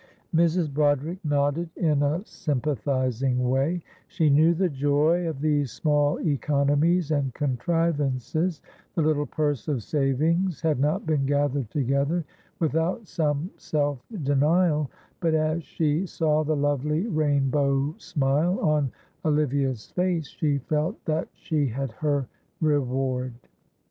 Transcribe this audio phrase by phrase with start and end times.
[0.35, 0.73] Mrs.
[0.73, 7.31] Broderick nodded in a sympathising way she knew the joy of these small economies and
[7.35, 8.63] contrivances;
[8.95, 12.25] the little purse of savings had not been gathered together
[12.57, 18.91] without some self denial; but as she saw the lovely rainbow smile on
[19.23, 22.25] Olivia's face, she felt that she had her
[22.59, 23.33] reward.